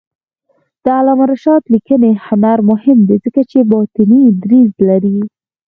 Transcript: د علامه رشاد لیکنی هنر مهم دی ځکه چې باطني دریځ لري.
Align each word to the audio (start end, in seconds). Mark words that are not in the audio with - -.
د 0.83 0.85
علامه 0.97 1.25
رشاد 1.31 1.63
لیکنی 1.73 2.11
هنر 2.25 2.57
مهم 2.69 2.99
دی 3.07 3.17
ځکه 3.25 3.41
چې 3.51 3.67
باطني 3.71 4.21
دریځ 4.43 4.71
لري. 4.89 5.19